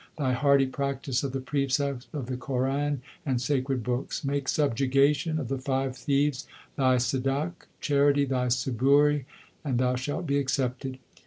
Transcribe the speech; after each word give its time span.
Thy 0.17 0.33
hearty 0.33 0.65
practice 0.65 1.23
of 1.23 1.31
the 1.31 1.39
precepts 1.39 2.07
of 2.11 2.25
the 2.25 2.35
Quran 2.35 3.01
and 3.23 3.39
sacred 3.39 3.83
books. 3.83 4.23
Make 4.25 4.47
subjugation 4.47 5.37
of 5.37 5.47
the 5.47 5.59
five 5.59 5.95
thieves 5.95 6.47
thy 6.75 6.95
sidaq, 6.95 7.37
1 7.53 7.53
charity 7.81 8.25
thy 8.25 8.47
saburi, 8.47 9.19
2 9.19 9.25
and 9.63 9.77
thou 9.77 9.95
shalt 9.95 10.25
be 10.25 10.39
accepted. 10.39 10.97